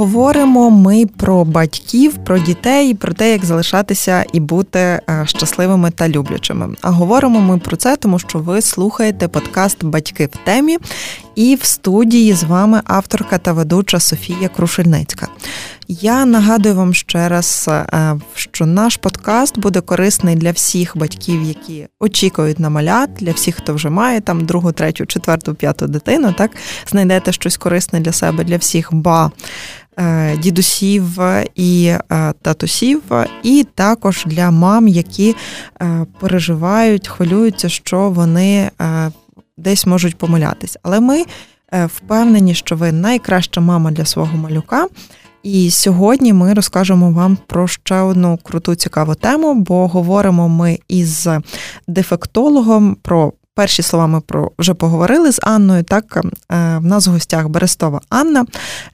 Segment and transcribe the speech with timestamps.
[0.00, 6.08] Говоримо ми про батьків, про дітей, про те, як залишатися і бути е, щасливими та
[6.08, 6.76] люблячими.
[6.80, 10.78] А говоримо ми про це, тому що ви слухаєте подкаст Батьки в темі,
[11.34, 15.28] і в студії з вами авторка та ведуча Софія Крушельницька.
[15.92, 21.86] Я нагадую вам ще раз, е, що наш подкаст буде корисний для всіх батьків, які
[22.00, 26.34] очікують на малят, для всіх, хто вже має там другу, третю, четверту, п'яту дитину.
[26.38, 26.50] Так
[26.90, 29.30] знайдете щось корисне для себе, для всіх, ба
[29.98, 31.18] е, дідусів
[31.54, 33.02] і е, татусів,
[33.42, 35.36] і також для мам, які
[36.20, 38.70] переживають, хвилюються, що вони
[39.56, 40.78] десь можуть помилятись.
[40.82, 41.24] Але ми
[41.86, 44.86] впевнені, що ви найкраща мама для свого малюка.
[45.42, 51.28] І сьогодні ми розкажемо вам про ще одну круту цікаву тему, бо говоримо ми із
[51.88, 55.82] дефектологом про перші слова ми про вже поговорили з Анною.
[55.82, 56.22] Так е,
[56.78, 58.46] в нас в гостях Берестова Анна,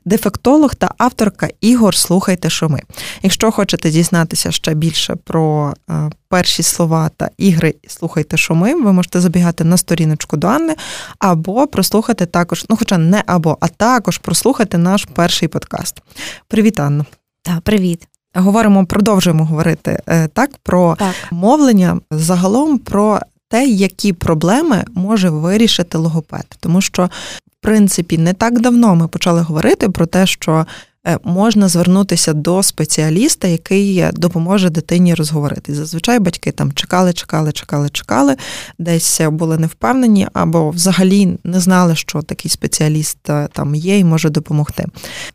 [0.04, 2.80] дефектолог та авторка ігор Слухайте, що ми.
[3.22, 8.92] Якщо хочете дізнатися ще більше про е, перші слова та ігри Слухайте, що ми, ви
[8.92, 10.74] можете забігати на сторіночку до Анни,
[11.18, 16.02] або прослухати також, ну хоча не або, а також прослухати наш перший подкаст.
[16.48, 17.04] Привіт, Анна.
[17.42, 18.08] Так, привіт.
[18.34, 21.14] Говоримо, продовжуємо говорити е, так про так.
[21.30, 26.46] мовлення загалом про те, які проблеми може вирішити логопед.
[26.60, 27.04] Тому що,
[27.36, 30.66] в принципі, не так давно ми почали говорити про те, що
[31.06, 35.74] е, можна звернутися до спеціаліста, який допоможе дитині розговорити.
[35.74, 38.36] Зазвичай батьки там чекали, чекали, чекали, чекали,
[38.78, 44.30] десь були невпевнені, або взагалі не знали, що такий спеціаліст е, там є і може
[44.30, 44.86] допомогти.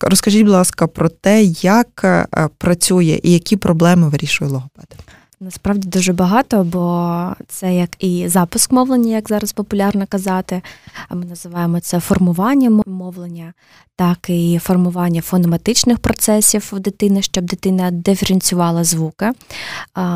[0.01, 4.95] Розкажіть, будь ласка, про те, як е, працює і які проблеми вирішує логопед.
[5.43, 10.61] Насправді дуже багато, бо це як і запуск мовлення, як зараз популярно казати.
[11.09, 13.53] Ми називаємо це формування мовлення,
[13.95, 19.31] так і формування фонематичних процесів в дитини, щоб дитина диференціювала звуки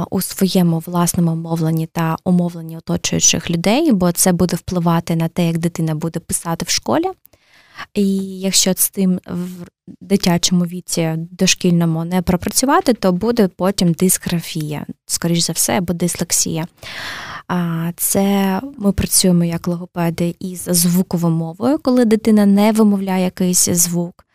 [0.10, 5.58] у своєму власному мовленні та умовленні оточуючих людей, бо це буде впливати на те, як
[5.58, 7.08] дитина буде писати в школі.
[7.94, 9.68] І якщо з тим в
[10.02, 16.68] дитячому віці дошкільному не пропрацювати, то буде потім дисграфія, скоріш за все, або дислексія.
[17.96, 24.26] Це ми працюємо як логопеди із звуковою мовою, коли дитина не вимовляє якийсь звук,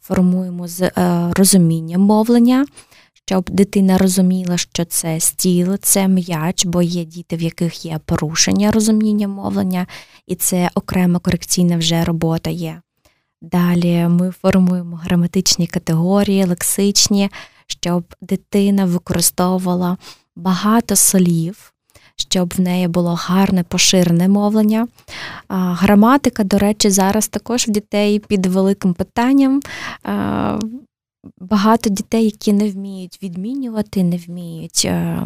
[0.00, 0.92] формуємо з е,
[1.36, 2.66] розумінням мовлення.
[3.26, 8.70] Щоб дитина розуміла, що це стіл, це м'яч, бо є діти, в яких є порушення
[8.70, 9.86] розуміння мовлення,
[10.26, 12.80] і це окрема корекційна вже робота є.
[13.42, 17.30] Далі ми формуємо граматичні категорії, лексичні,
[17.66, 19.96] щоб дитина використовувала
[20.36, 21.72] багато слів,
[22.16, 24.88] щоб в неї було гарне поширене мовлення.
[25.48, 29.60] Граматика, до речі, зараз також в дітей під великим питанням.
[31.40, 35.22] Багато дітей, які не вміють відмінювати, не вміють е,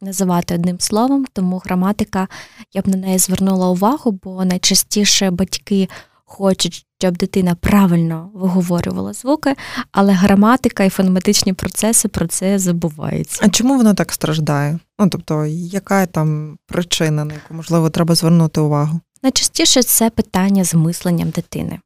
[0.00, 2.28] називати одним словом, тому граматика,
[2.72, 5.88] я б на неї звернула увагу, бо найчастіше батьки
[6.28, 9.54] хочуть, щоб дитина правильно виговорювала звуки,
[9.92, 13.40] але граматика і фонематичні процеси про це забуваються.
[13.42, 14.78] А чому воно так страждає?
[14.98, 19.00] Ну тобто, яка там причина, на яку можливо треба звернути увагу?
[19.22, 21.78] Найчастіше це питання з мисленням дитини.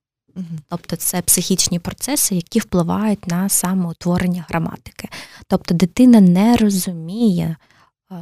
[0.68, 5.08] Тобто це психічні процеси, які впливають на самоутворення граматики.
[5.46, 7.56] Тобто дитина не розуміє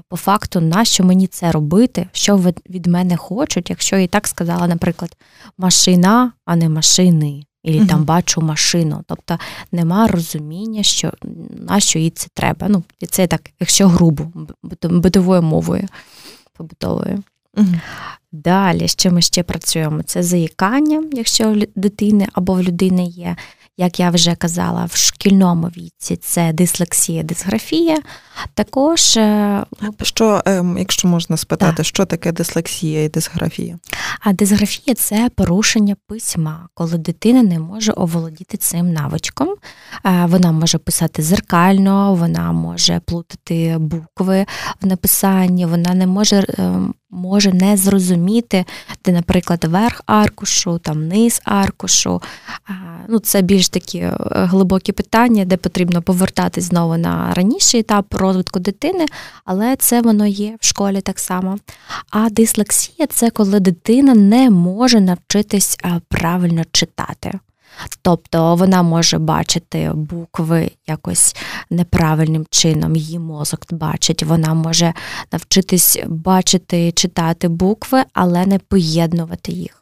[0.09, 2.37] по факту, нащо мені це робити, що
[2.71, 5.17] від мене хочуть, якщо я і так сказала, наприклад,
[5.59, 9.03] машина, а не машини, і uh там бачу машину.
[9.06, 9.39] Тобто
[9.73, 11.12] нема розуміння, що
[11.53, 12.69] нащо їй це треба.
[12.69, 14.25] Ну, і це так, якщо грубо,
[14.83, 15.89] битовою мовою
[16.53, 17.22] побутовою.
[17.57, 17.81] uh
[18.33, 20.03] Далі, що ми ще працюємо?
[20.03, 23.37] Це заїкання, якщо у дитини або в людини є
[23.80, 27.98] як я вже казала, в шкільному віці це дислексія, дисграфія.
[28.54, 29.65] Також е,
[30.03, 31.86] що, ем, якщо можна спитати, так.
[31.86, 33.78] що таке дислексія і дисграфія?
[34.21, 39.48] А дисграфія це порушення письма, коли дитина не може оволодіти цим навичком.
[39.48, 44.47] Е, вона може писати зеркально, вона може плутати букви
[44.82, 48.65] в написанні, вона не може ем, може не зрозуміти,
[49.04, 52.22] де, наприклад, верх аркушу, там низ аркушу.
[53.09, 58.59] Ну, Це більш такі е, глибокі питання, де потрібно повертатись знову на раніший етап розвитку
[58.59, 59.07] дитини,
[59.45, 61.59] але це воно є в школі так само.
[62.10, 67.39] А дислексія це коли дитина не може навчитись е, правильно читати.
[68.03, 71.37] Тобто вона може бачити букви якось
[71.71, 74.95] неправильним чином, її мозок бачить, вона може
[75.33, 79.77] навчитись бачити, читати букви, але не поєднувати їх.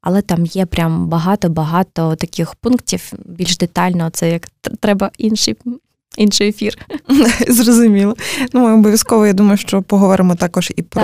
[0.00, 4.10] Але там є прям багато-багато таких пунктів більш детально.
[4.10, 4.48] Це як
[4.80, 5.56] треба інший
[6.16, 6.78] інший ефір.
[7.48, 8.16] Зрозуміло.
[8.52, 11.02] Ну, ми обов'язково, я думаю, що поговоримо також і про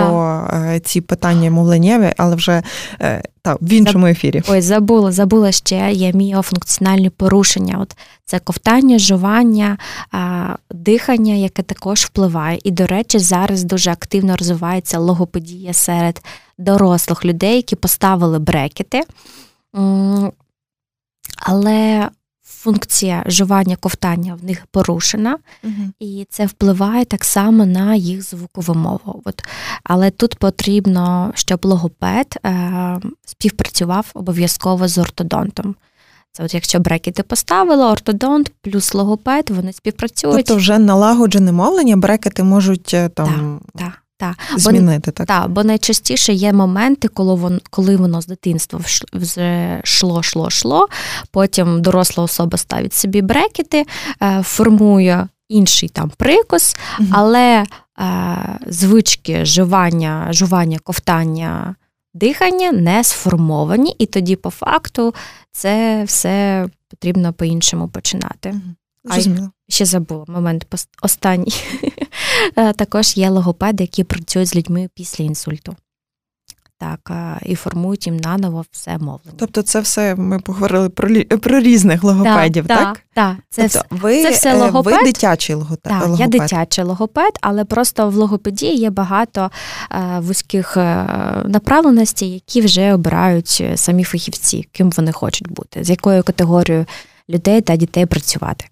[0.51, 0.85] так.
[0.85, 2.63] ці питання мовленнєві, але вже
[3.01, 4.43] е, та, в іншому ефірі.
[4.49, 7.77] Ой, забула, забула ще є міофункціональні порушення.
[7.81, 9.77] От Це ковтання, жування,
[10.71, 12.59] дихання, яке також впливає.
[12.63, 16.21] І, до речі, зараз дуже активно розвивається логопедія серед
[16.57, 19.01] дорослих людей, які поставили брекети.
[21.45, 22.09] Але
[22.49, 25.73] функція жування ковтання в них порушена, угу.
[25.99, 29.21] і це впливає так само на їх звукову мову.
[29.25, 29.43] От.
[29.83, 35.75] Але тут потрібно, щоб логопед е, співпрацював обов'язково з ортодонтом.
[36.31, 40.35] Це от якщо брекети поставили, ортодонт плюс логопед, вони співпрацюють.
[40.35, 43.59] Тобто вже налагоджене мовлення, брекети можуть е, там.
[43.73, 44.01] Так, так.
[44.19, 45.27] Та, Змінити, так?
[45.27, 48.79] Так, бо найчастіше є моменти, коли воно, коли воно з дитинства
[49.13, 50.87] вже шло, шло, шло,
[51.31, 53.85] потім доросла особа ставить собі брекети,
[54.21, 57.09] е, формує інший там прикус, угу.
[57.11, 57.63] але
[57.99, 61.75] е, звички жування, жування, ковтання,
[62.13, 65.13] дихання не сформовані, і тоді, по факту,
[65.51, 68.49] це все потрібно по-іншому починати.
[68.49, 68.61] Угу.
[69.03, 69.51] Зрозуміло.
[69.69, 70.67] Ще забула момент
[71.01, 71.53] останній.
[72.55, 75.75] Е, також є логопеди, які працюють з людьми після інсульту.
[76.79, 79.37] Так, е, і формують їм наново все мовлення.
[79.37, 81.09] Тобто, це все ми поговорили про
[81.39, 82.77] про різних логопедів, так?
[82.77, 83.35] Так, так.
[83.49, 84.93] Це, тобто, ви, це все логопед.
[84.93, 85.91] Ви дитячий логопед.
[85.91, 86.19] Так, логопед.
[86.19, 89.51] Я дитячий логопед, але просто в логопедії є багато
[89.91, 91.05] е, вузьких е,
[91.45, 96.85] направленостей, які вже обирають самі фахівці, ким вони хочуть бути, з якою категорією
[97.29, 98.65] людей та дітей працювати.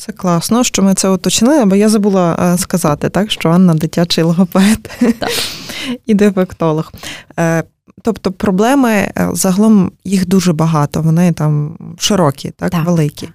[0.00, 4.24] Це класно, що ми це уточнили, бо я забула е, сказати, так, що Анна дитячий
[4.24, 5.30] логопед так.
[6.06, 6.92] і дефектолог.
[7.38, 7.64] Е,
[8.02, 12.86] тобто проблеми е, загалом їх дуже багато, вони там широкі, так, так.
[12.86, 13.28] великі.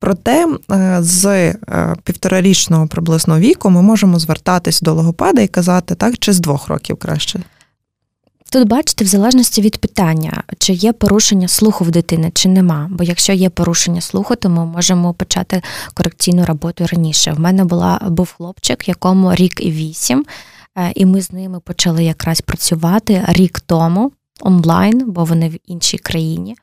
[0.00, 0.46] Проте
[0.98, 1.54] з
[2.04, 6.96] півторарічного приблизно віку ми можемо звертатись до логопеда і казати, так, чи з двох років
[6.96, 7.40] краще.
[8.56, 12.88] Тут бачите, в залежності від питання, чи є порушення слуху в дитини, чи нема.
[12.90, 15.62] Бо якщо є порушення слуху, то ми можемо почати
[15.94, 17.32] корекційну роботу раніше.
[17.32, 20.26] В мене була був хлопчик, якому рік і вісім,
[20.78, 25.98] е, і ми з ними почали якраз працювати рік тому онлайн, бо вони в іншій
[25.98, 26.56] країні.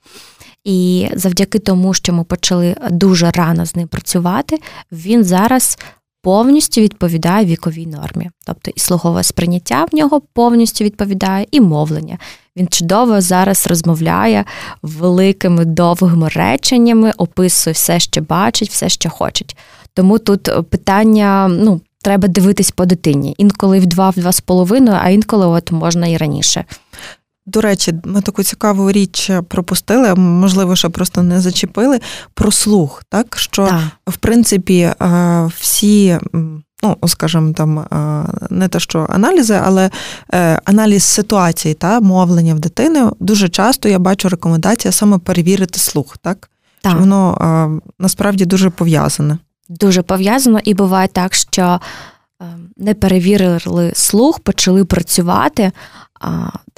[0.63, 4.59] І завдяки тому, що ми почали дуже рано з ним працювати,
[4.91, 5.77] він зараз
[6.23, 8.29] повністю відповідає віковій нормі.
[8.45, 12.17] Тобто і слухове сприйняття в нього повністю відповідає, і мовлення.
[12.57, 14.45] Він чудово зараз розмовляє
[14.81, 19.57] великими довгими реченнями, описує все, що бачить, все, що хочуть.
[19.93, 23.35] Тому тут питання, ну, треба дивитись по дитині.
[23.37, 26.65] Інколи в два, в два з половиною, а інколи от можна і раніше.
[27.45, 31.99] До речі, ми таку цікаву річ пропустили, можливо, що просто не зачепили
[32.33, 33.81] про слух, так що так.
[34.07, 36.17] в принципі е, всі.
[36.83, 39.89] Ну, скажімо, там е, не те, що аналізи, але
[40.33, 46.17] е, аналіз ситуації та мовлення в дитини дуже часто я бачу рекомендація саме перевірити слух,
[46.17, 46.49] так?
[46.81, 46.99] так.
[46.99, 49.37] Воно насправді дуже пов'язане.
[49.69, 51.79] Дуже пов'язано, і буває так, що
[52.77, 55.71] не перевірили слух, почали працювати,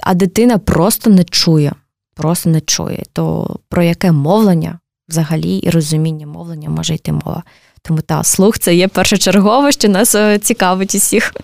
[0.02, 1.72] а, дитина просто не чує.
[2.14, 3.02] Просто не чує.
[3.12, 7.42] То про яке мовлення взагалі і розуміння мовлення може йти мова.
[7.82, 11.34] Тому та слух це є першочергове, що нас е, цікавить усіх.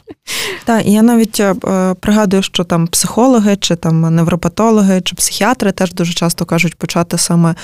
[0.65, 1.55] Так, і я навіть е,
[2.01, 7.51] пригадую, що там психологи, чи там невропатологи, чи психіатри теж дуже часто кажуть почати саме
[7.51, 7.55] е,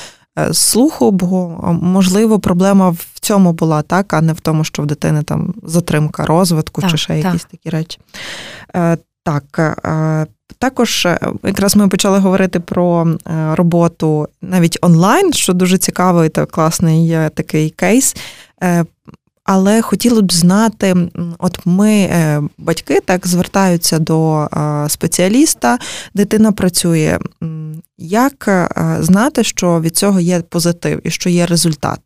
[0.53, 5.23] слуху, бо можливо проблема в цьому була, так, а не в тому, що в дитини
[5.23, 7.25] там затримка розвитку так, чи ще так.
[7.25, 7.99] якісь такі речі.
[9.29, 10.27] Так, е,
[10.59, 16.47] також е, якраз ми почали говорити про е, роботу навіть онлайн, що дуже цікавий та
[16.47, 18.17] класний такий кейс.
[19.51, 20.97] Але хотіли б знати,
[21.39, 22.11] от ми,
[22.59, 24.49] батьки, так звертаються до
[24.89, 25.79] спеціаліста,
[26.15, 27.19] дитина працює.
[27.99, 28.69] Як
[29.01, 32.01] знати, що від цього є позитив і що є результат?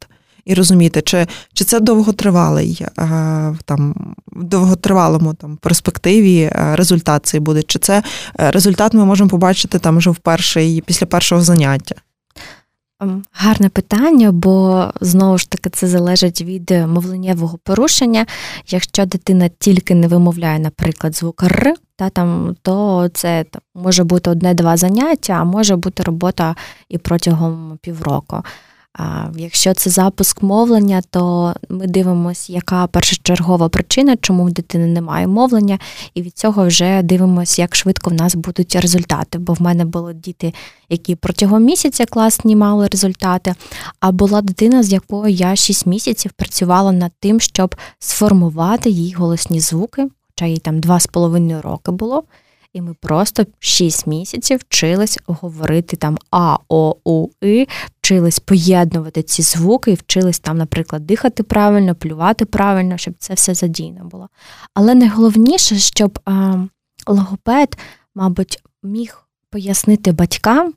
[0.44, 2.94] і розуміти, чи чи це довготривалий е,
[3.64, 8.02] там в довготривалому там перспективі е, результат цей буде, чи це
[8.40, 11.94] е, результат ми можемо побачити там вже в перший після першого заняття.
[13.02, 18.26] Ем, гарне питання, бо знову ж таки це залежить від мовленнєвого порушення.
[18.68, 23.44] Якщо дитина тільки не вимовляє, наприклад, звук Р, та, там, то це
[23.74, 26.56] може бути одне-два заняття, а може бути робота
[26.88, 28.42] і протягом півроку.
[29.36, 35.78] Якщо це запуск мовлення, то ми дивимося, яка першочергова причина, чому в дитини немає мовлення,
[36.14, 39.38] і від цього вже дивимося, як швидко в нас будуть результати.
[39.38, 40.54] Бо в мене були діти,
[40.88, 43.54] які протягом місяця класні мали результати.
[44.00, 49.60] А була дитина, з якою я 6 місяців працювала над тим, щоб сформувати їй голосні
[49.60, 52.24] звуки, хоча їй там 2,5 роки було.
[52.72, 57.66] І ми просто 6 місяців вчились говорити там А, О, У, И,
[58.00, 63.54] вчились поєднувати ці звуки, і вчились там, наприклад, дихати правильно, плювати правильно, щоб це все
[63.54, 64.28] задійно було.
[64.74, 66.56] Але найголовніше, щоб а,
[67.06, 67.78] логопед,
[68.14, 70.74] мабуть, міг пояснити батькам,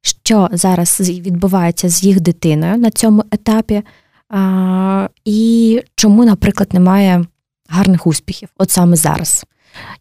[0.00, 3.82] що зараз відбувається з їх дитиною на цьому етапі,
[4.28, 7.24] а, і чому, наприклад, немає
[7.68, 9.46] гарних успіхів, от саме зараз.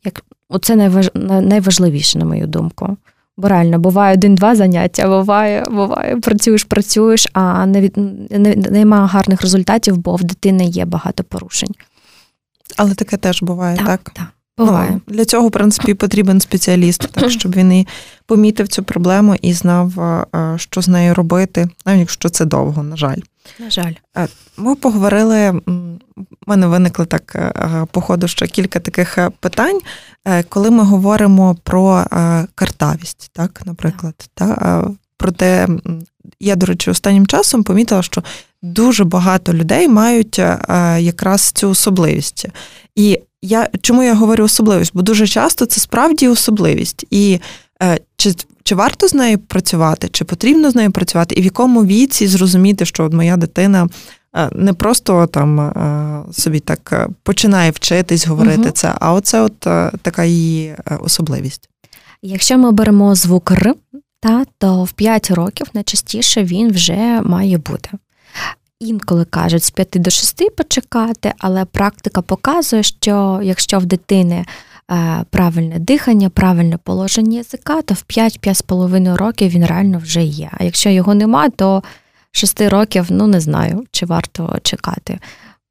[0.03, 1.09] Як Оце найваж...
[1.41, 2.97] найважливіше, на мою думку.
[3.37, 7.97] Бо реально буває один-два заняття, буває, буває, працюєш, працюєш, а не від
[8.31, 11.75] не, немає гарних результатів, бо в дитини є багато порушень.
[12.77, 13.87] Але таке теж буває, так?
[13.87, 14.09] Так.
[14.09, 14.34] так.
[14.57, 14.91] Буває.
[14.91, 17.87] Ну, для цього, в принципі, потрібен спеціаліст, так щоб він і
[18.25, 19.91] помітив цю проблему і знав,
[20.55, 23.19] що з нею робити, навіть якщо це довго, на жаль.
[23.59, 23.93] На жаль,
[24.57, 25.61] ми поговорили.
[26.47, 29.79] У мене виникли так е, по ходу ще кілька таких е, питань,
[30.25, 32.05] е, коли ми говоримо про
[32.55, 34.83] картавість, так, наприклад, та
[35.17, 35.67] проте
[36.39, 38.23] я, до речі, останнім часом помітила, що
[38.61, 40.41] дуже багато людей мають
[40.99, 42.47] якраз цю особливість.
[42.95, 44.91] І я чому я говорю особливість?
[44.93, 47.05] Бо дуже часто це справді особливість.
[47.09, 47.39] І
[48.17, 48.33] чи
[48.65, 52.85] чи варто з нею працювати, чи потрібно з нею працювати, і в якому віці зрозуміти,
[52.85, 53.87] що от моя дитина
[54.35, 58.71] е, не просто там е, собі так е, починає вчитись говорити угу.
[58.71, 59.59] це, а оце от
[60.01, 61.69] така її особливість.
[62.21, 63.73] Якщо ми беремо звук Р,
[64.19, 67.89] та, то в 5 років найчастіше він вже має бути.
[68.85, 74.45] Інколи кажуть з 5 до 6 почекати, але практика показує, що якщо в дитини
[74.91, 80.49] Е, правильне дихання, правильне положення язика, то в 5-5,5 років він реально вже є.
[80.51, 81.83] А якщо його нема, то
[82.31, 85.19] 6 років ну не знаю, чи варто чекати.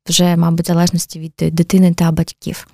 [0.09, 2.67] Вже, мабуть, в залежності від дитини та батьків.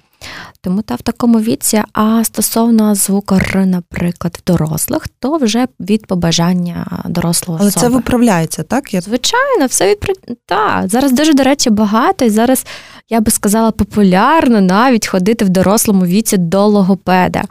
[0.60, 6.06] Тому та в такому віці, а стосовно звуку Р, наприклад, в дорослих, то вже від
[6.06, 7.86] побажання дорослого Але особи.
[7.86, 8.94] це виправляється, так?
[8.94, 9.00] Я...
[9.00, 10.34] Звичайно, все відправляється.
[10.46, 12.66] Так, Зараз дуже, до речі, багато, і зараз,
[13.08, 17.42] я би сказала, популярно навіть ходити в дорослому віці до логопеда.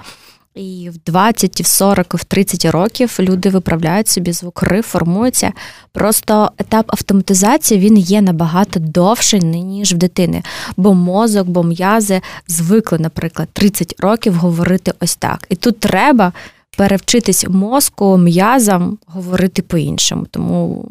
[0.55, 5.53] І в 20, і в 40, і в 30 років люди виправляють собі звукри, формуються.
[5.91, 10.43] Просто етап автоматизації він є набагато довший, ніж в дитини.
[10.77, 15.45] Бо мозок, бо м'язи звикли, наприклад, 30 років говорити ось так.
[15.49, 16.33] І тут треба
[16.77, 20.25] перевчитись мозку, м'язам говорити по-іншому.
[20.31, 20.85] Тому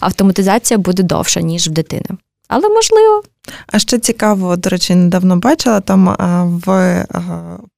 [0.00, 2.06] автоматизація буде довша, ніж в дитини
[2.52, 3.22] але можливо.
[3.66, 6.16] А ще цікаво, до речі, недавно бачила там
[6.66, 7.06] в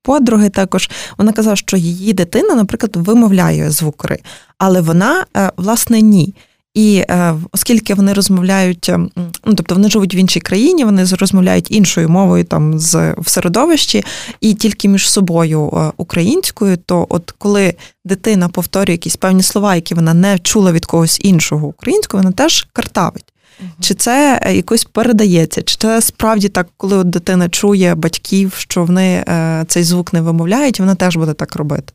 [0.03, 0.91] подруги також.
[1.19, 4.19] Вона казала, що її дитина, наприклад, вимовляє звукри,
[4.59, 6.35] але вона, е, власне, ні.
[6.75, 9.11] І е, оскільки вони розмовляють, ем,
[9.45, 14.05] ну тобто вони живуть в іншій країні, вони розмовляють іншою мовою там з в середовищі,
[14.41, 19.95] і тільки між собою е, українською, то от коли дитина повторює якісь певні слова, які
[19.95, 23.34] вона не чула від когось іншого українською, вона теж картавить.
[23.81, 25.63] Чи це якось передається?
[25.63, 30.21] Чи це справді так, коли от дитина чує батьків, що вони е, цей звук не
[30.21, 31.93] вимовляють, вона теж буде так робити?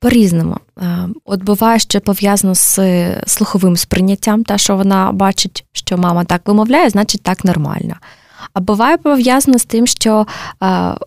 [0.00, 0.56] По-різному.
[0.82, 2.78] Е, от буває, що пов'язано з
[3.26, 7.94] слуховим сприйняттям, та що вона бачить, що мама так вимовляє, значить так нормально.
[8.52, 10.26] А буває пов'язано з тим, що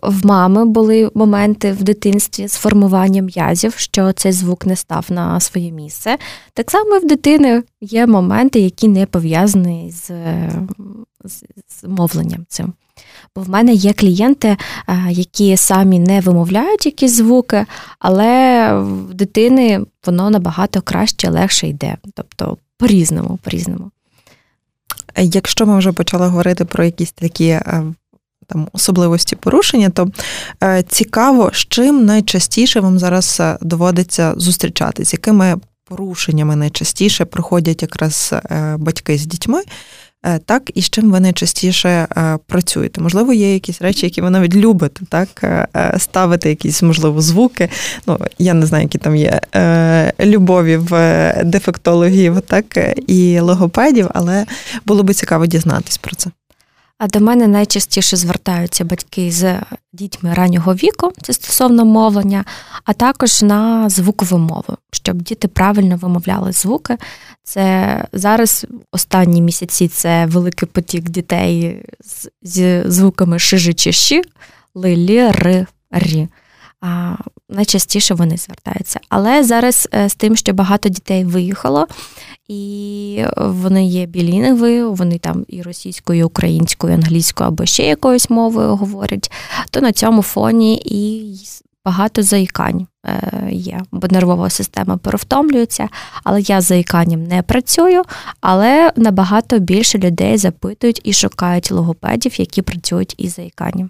[0.03, 5.39] в мами були моменти в дитинстві з формуванням м'язів, що цей звук не став на
[5.39, 6.17] своє місце.
[6.53, 10.11] Так само і в дитини є моменти, які не пов'язані з,
[11.23, 12.73] з, з мовленням цим.
[13.35, 14.57] Бо в мене є клієнти,
[15.09, 17.65] які самі не вимовляють якісь звуки,
[17.99, 21.97] але в дитини воно набагато краще, легше йде.
[22.13, 23.91] Тобто по-різному, по-різному.
[25.17, 27.83] Якщо ми вже почали говорити про якісь такі е,
[28.47, 30.07] там особливості порушення, то
[30.63, 35.55] е, цікаво, з чим найчастіше вам зараз е, доводиться зустрічатися, якими
[35.85, 38.33] порушеннями найчастіше проходять якраз
[38.77, 39.63] батьки з дітьми.
[40.25, 43.01] Е, так, і з чим ви найчастіше е, працюєте.
[43.01, 47.69] Можливо, є якісь речі, які ви навіть любите, так, е, ставити якісь, можливо, звуки.
[48.07, 49.41] Ну, я не знаю, які там є
[50.19, 54.45] любові в дефектологів, так, і логопедів, але
[54.85, 56.31] було би цікаво дізнатись про це.
[56.97, 59.59] А до мене найчастіше звертаються батьки з
[59.93, 62.45] дітьми раннього віку, це стосовно мовлення,
[62.85, 66.97] а також на звукову мову, щоб діти правильно вимовляли звуки.
[67.43, 74.21] Це зараз останні місяці це великий потік дітей з, з звуками шижи чи щі,
[74.75, 76.27] ли, ри, рі.
[76.81, 77.15] А,
[77.49, 78.99] Найчастіше вони звертаються.
[79.09, 81.87] Але зараз е, з тим, що багато дітей виїхало,
[82.47, 88.29] і вони є білінгви, вони там і російською, і українською, і англійською або ще якоюсь
[88.29, 89.31] мовою говорять,
[89.71, 91.35] то на цьому фоні і
[91.85, 95.89] багато заїкань е, є, бо нервова система перевтомлюється.
[96.23, 98.03] Але я з заїканням не працюю,
[98.41, 103.89] але набагато більше людей запитують і шукають логопедів, які працюють із заїканням.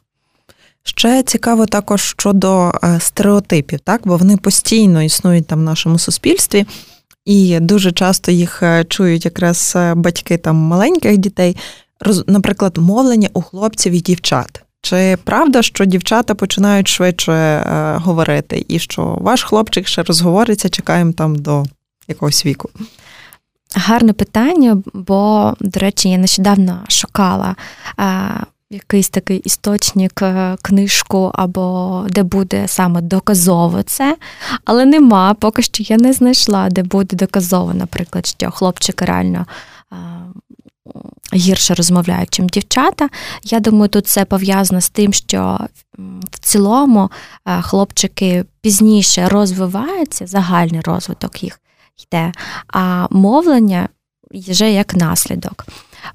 [0.84, 6.66] Ще цікаво також щодо е, стереотипів, так бо вони постійно існують там в нашому суспільстві,
[7.26, 11.58] і дуже часто їх е, чують якраз батьки там маленьких дітей.
[12.28, 14.64] Наприклад, мовлення у хлопців і дівчат.
[14.82, 21.14] Чи правда, що дівчата починають швидше е, говорити, і що ваш хлопчик ще розговориться, чекаємо
[21.14, 21.66] там до
[22.08, 22.70] якогось віку?
[23.76, 27.56] Гарне питання, бо, до речі, я нещодавно шукала
[28.00, 28.06] е,
[28.74, 34.18] якийсь такий істочник, е, книжку, або де буде саме доказово це,
[34.66, 39.46] але нема, поки що я не знайшла, де буде доказово, наприклад, що хлопчик реально
[41.34, 43.10] гірше розмовляють, чим дівчата.
[43.44, 45.60] Я думаю, тут це пов'язано з тим, що
[46.32, 47.12] в цілому
[47.46, 51.60] е, хлопчики пізніше розвиваються, загальний розвиток їх
[52.08, 52.32] йде,
[52.68, 53.90] а мовлення
[54.32, 55.66] вже як наслідок.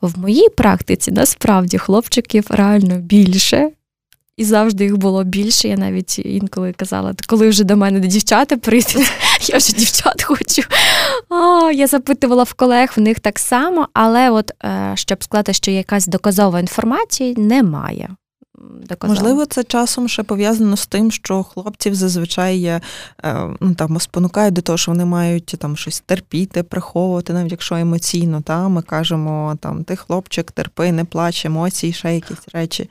[0.00, 3.70] В моїй практиці насправді хлопчиків реально більше,
[4.36, 5.68] і завжди їх було більше.
[5.68, 9.12] Я навіть інколи казала, коли вже до мене дівчата прийдуть,
[9.48, 10.62] я вже дівчат хочу.
[11.28, 15.70] О, Я запитувала в колег, в них так само, але от е, щоб сказати, що
[15.70, 18.08] якась доказова інформація, немає.
[18.88, 19.16] Доказав.
[19.16, 22.80] Можливо, це часом ще пов'язано з тим, що хлопців зазвичай е,
[23.60, 28.40] ну, там, спонукають до того, що вони мають там щось терпіти, приховувати, навіть якщо емоційно.
[28.40, 32.90] Та, Ми кажемо, там, ти хлопчик, терпи, не плач, емоції, ще якісь речі.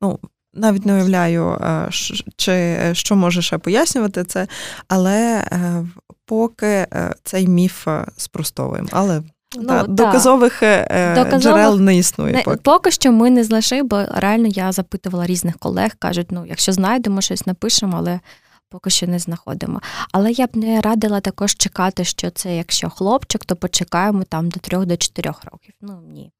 [0.00, 0.18] Ну,
[0.54, 1.88] навіть не уявляю, е,
[2.36, 4.46] чи що може ще пояснювати це,
[4.88, 5.86] але е,
[6.26, 8.88] поки е, цей міф спростовуємо.
[8.92, 9.22] Але
[9.56, 12.32] ну, та, доказових, доказових джерел не існує.
[12.32, 12.56] Не, поки.
[12.56, 17.20] поки що ми не знайшли, бо реально я запитувала різних колег, кажуть, ну якщо знайдемо
[17.20, 18.20] щось, напишемо, але.
[18.68, 19.80] Поки що не знаходимо.
[20.12, 24.60] Але я б не радила також чекати, що це якщо хлопчик, то почекаємо там до
[24.60, 25.74] трьох до чотирьох років.
[25.80, 26.32] Ну ні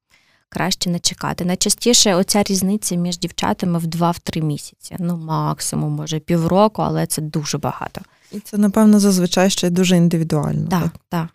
[0.53, 1.45] краще не чекати.
[1.45, 4.95] Найчастіше оця різниця між дівчатами в 2-3 місяці.
[4.99, 8.01] Ну, максимум, може, півроку, але це дуже багато.
[8.31, 10.67] І це, напевно, зазвичай ще дуже індивідуально.
[10.67, 11.23] Так, так.
[11.23, 11.27] Е,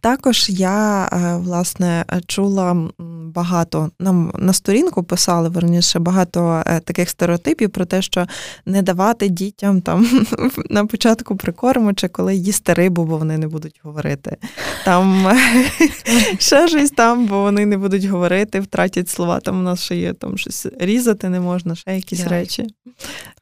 [0.00, 2.90] також я е, власне чула
[3.34, 8.26] багато нам на сторінку писали верніше багато е, таких стереотипів про те, що
[8.66, 10.26] не давати дітям там
[10.70, 14.36] на початку прикорму чи коли їсти рибу, бо вони не будуть говорити.
[14.84, 15.36] Там
[16.38, 19.40] ще щось там, бо вони не будуть говорити, втратять слова.
[19.40, 22.28] Там у нас ще є там щось різати не можна, ще якісь yeah.
[22.28, 22.66] речі.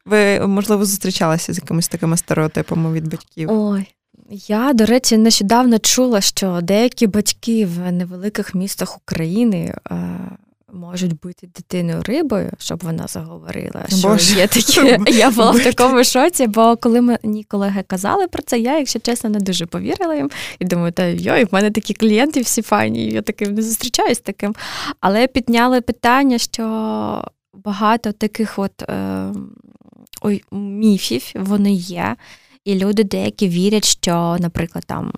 [0.06, 3.48] Ви можливо зустрічалися з якимись такими стереотипами від батьків?
[3.52, 3.86] Ой.
[4.30, 9.96] Я, до речі, нещодавно чула, що деякі батьки в невеликих містах України е,
[10.72, 13.84] можуть бити дитиною рибою, щоб вона заговорила.
[13.88, 14.38] Що Боже.
[14.38, 14.98] є такі.
[15.18, 19.30] Я була в такому шоці, бо коли мені колеги казали про це, я, якщо чесно,
[19.30, 20.30] не дуже повірила їм.
[20.58, 24.54] І думаю, та йой, в мене такі клієнти всі файні, я таким не зустрічаюсь таким.
[25.00, 26.64] Але підняли питання, що
[27.54, 29.32] багато таких от е,
[30.22, 32.16] ой, міфів вони є.
[32.66, 35.12] І люди деякі вірять, що, наприклад, там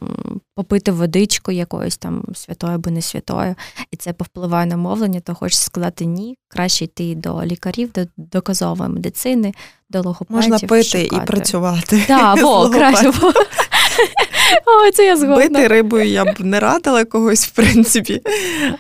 [0.55, 3.55] попити водичку якоюсь там святою або не святою,
[3.91, 8.91] і це повпливає на мовлення, то хочеш сказати ні, краще йти до лікарів, до доказової
[8.91, 9.55] медицини,
[9.91, 10.37] до логопедів.
[10.37, 11.23] Можна пити шукати.
[11.25, 12.05] і працювати.
[12.09, 13.09] Так, во, краще.
[14.67, 15.37] О, це я згодна.
[15.37, 18.23] Бити рибою я б не радила когось, в принципі.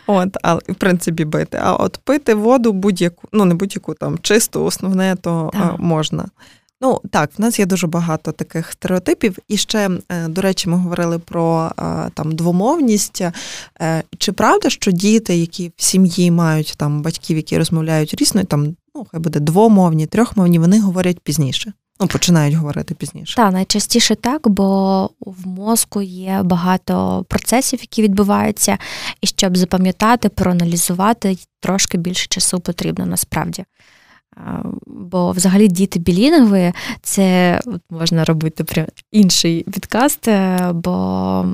[0.06, 1.58] От, а, В принципі, бити.
[1.62, 6.28] А от пити воду будь-яку, ну не будь-яку там чисту, основне, то а, можна.
[6.80, 9.38] Ну так, в нас є дуже багато таких стереотипів.
[9.48, 13.22] І ще, е, до речі, ми говорили про е, там двомовність.
[13.80, 18.76] Е, чи правда, що діти, які в сім'ї мають там батьків, які розмовляють різною, там
[18.94, 21.72] ну хай буде двомовні, трьохмовні, вони говорять пізніше?
[22.00, 23.36] Ну, починають говорити пізніше.
[23.36, 28.78] Так, найчастіше так, бо в мозку є багато процесів, які відбуваються,
[29.20, 33.64] і щоб запам'ятати, проаналізувати, трошки більше часу потрібно насправді.
[34.86, 37.60] Бо взагалі діти білінгові це
[37.90, 41.46] можна робити прям інший підкаст, е, бо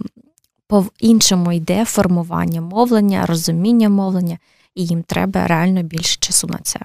[0.69, 4.39] по іншому йде формування мовлення, розуміння мовлення,
[4.75, 6.81] і їм треба реально більше часу на це.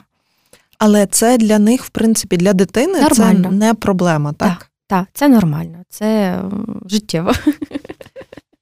[0.78, 3.50] Але це для них, в принципі, для дитини нормально.
[3.50, 4.50] це не проблема, так?
[4.50, 6.40] Так, так, це нормально, це
[6.86, 7.32] життєво.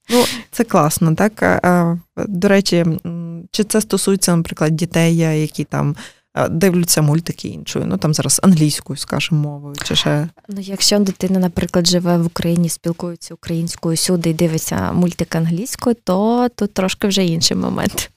[0.10, 1.62] Ну, Це класно, так?
[2.28, 2.86] До речі,
[3.52, 5.96] чи це стосується, наприклад, дітей, які там
[6.50, 10.30] дивляться мультики іншою, ну там зараз англійською, скажімо, мовою, чи ще.
[10.50, 16.48] Ну, якщо дитина, наприклад, живе в Україні, спілкується українською сюди і дивиться мультик англійською, то
[16.56, 18.12] тут трошки вже інший момент.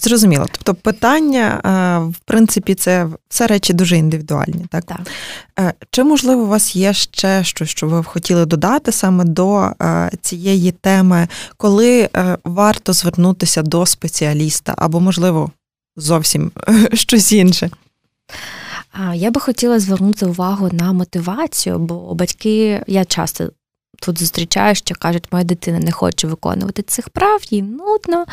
[0.00, 0.46] Зрозуміло.
[0.52, 1.60] Тобто питання,
[2.12, 4.66] в принципі, це все речі дуже індивідуальні.
[4.70, 4.84] Так?
[4.84, 5.00] так.
[5.58, 9.70] Е, чи, можливо, у вас є ще щось, що ви б хотіли додати саме до
[10.22, 15.50] цієї теми, коли е, варто звернутися до спеціаліста, або, можливо,
[15.96, 16.52] зовсім
[16.92, 17.70] щось інше?
[19.14, 23.50] Я би хотіла звернути увагу на мотивацію, бо батьки, я часто
[24.02, 28.24] тут зустрічаю, що кажуть, моя дитина не хоче виконувати цих прав, їй нудно.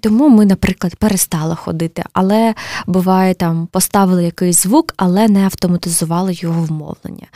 [0.00, 2.54] Тому ми, наприклад, перестали ходити, але
[2.86, 7.26] буває там поставили якийсь звук, але не автоматизували його вмовлення.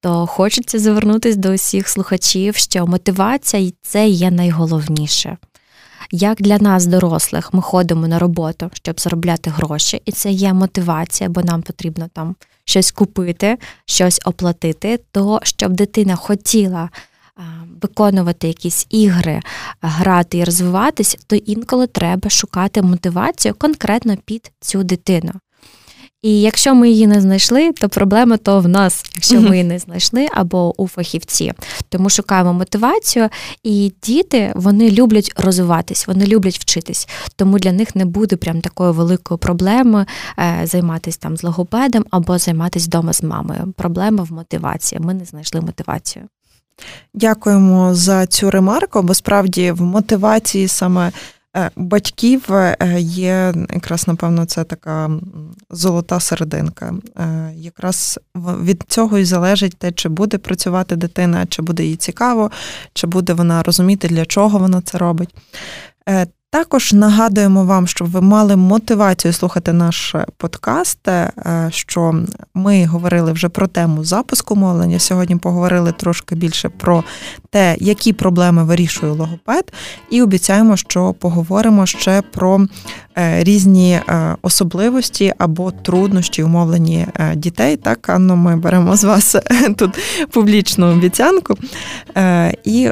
[0.00, 5.36] То хочеться звернутися до усіх слухачів, що мотивація це є найголовніше.
[6.10, 11.30] Як для нас, дорослих, ми ходимо на роботу, щоб заробляти гроші, і це є мотивація,
[11.30, 16.90] бо нам потрібно там щось купити, щось оплатити, то щоб дитина хотіла
[17.82, 19.40] виконувати якісь ігри,
[19.82, 25.32] грати і розвиватись, то інколи треба шукати мотивацію конкретно під цю дитину.
[26.22, 29.78] І якщо ми її не знайшли, то проблема то в нас, якщо ми її не
[29.78, 31.52] знайшли, або у фахівці.
[31.88, 33.28] Тому шукаємо мотивацію,
[33.62, 37.08] і діти вони люблять розвиватись, вони люблять вчитись.
[37.36, 40.06] Тому для них не буде прям такою великою проблемою
[40.38, 43.74] е, займатися там з логопедом або займатися вдома з мамою.
[43.76, 45.00] Проблема в мотивації.
[45.00, 46.24] Ми не знайшли мотивацію.
[47.14, 51.12] Дякуємо за цю ремарку, бо справді в мотивації саме
[51.76, 55.10] батьків е, є якраз, напевно, це така
[55.70, 56.94] золота серединка.
[57.16, 62.50] Е, якраз від цього і залежить те, чи буде працювати дитина, чи буде їй цікаво,
[62.92, 65.34] чи буде вона розуміти, для чого вона це робить.
[66.52, 71.30] Також нагадуємо вам, щоб ви мали мотивацію слухати наш подкаст, е,
[71.70, 74.98] що ми говорили вже про тему запуску мовлення.
[74.98, 77.04] Сьогодні поговорили трошки більше про
[77.50, 79.72] те, які проблеми вирішує логопед,
[80.10, 82.66] і обіцяємо, що поговоримо ще про
[83.18, 87.76] е, різні е, особливості або труднощі у мовленні дітей.
[87.76, 89.36] Так, Анно, ми беремо з вас
[89.76, 89.98] тут
[90.30, 91.54] публічну обіцянку.
[92.64, 92.90] І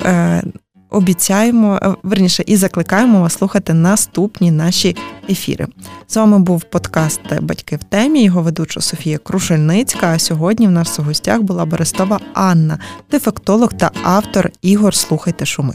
[0.90, 4.96] обіцяємо, е, верніше і закликаємо вас слухати наступні наші
[5.30, 5.66] ефіри.
[6.08, 8.24] З вами був подкаст Батьки в темі.
[8.24, 10.06] Його ведуча Софія Крушельницька.
[10.14, 12.78] А сьогодні в нас у гостях була Берестова Анна,
[13.10, 15.74] дефектолог та автор ігор Слухайте шуми.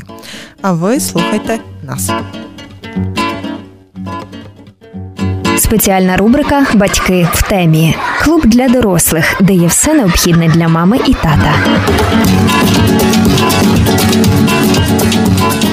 [0.62, 2.12] А ви слухайте нас.
[5.58, 7.96] Спеціальна рубрика Батьки в темі.
[8.24, 11.54] Клуб для дорослих, де є все необхідне для мами і тата.
[14.98, 15.65] Thank you.